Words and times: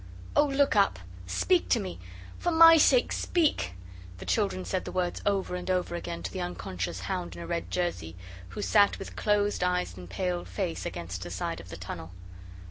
"Oh, 0.35 0.47
look 0.47 0.75
up! 0.75 0.97
Speak 1.27 1.69
to 1.69 1.79
me! 1.79 1.99
For 2.39 2.49
MY 2.51 2.77
sake, 2.77 3.11
speak!" 3.11 3.75
The 4.17 4.25
children 4.25 4.65
said 4.65 4.83
the 4.83 4.91
words 4.91 5.21
over 5.27 5.55
and 5.55 5.69
over 5.69 5.93
again 5.93 6.23
to 6.23 6.31
the 6.33 6.41
unconscious 6.41 7.01
hound 7.01 7.35
in 7.35 7.41
a 7.43 7.45
red 7.45 7.69
jersey, 7.69 8.15
who 8.49 8.63
sat 8.63 8.97
with 8.97 9.15
closed 9.15 9.63
eyes 9.63 9.95
and 9.95 10.09
pale 10.09 10.43
face 10.43 10.87
against 10.87 11.21
the 11.21 11.29
side 11.29 11.59
of 11.59 11.69
the 11.69 11.77
tunnel. 11.77 12.13